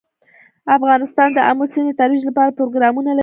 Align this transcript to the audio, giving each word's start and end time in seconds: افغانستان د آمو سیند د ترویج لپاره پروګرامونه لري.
افغانستان 0.77 1.29
د 1.33 1.39
آمو 1.49 1.65
سیند 1.71 1.87
د 1.89 1.97
ترویج 1.99 2.23
لپاره 2.29 2.55
پروګرامونه 2.59 3.11
لري. 3.13 3.19